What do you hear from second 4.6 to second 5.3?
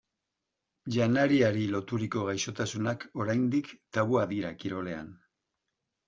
kirolean.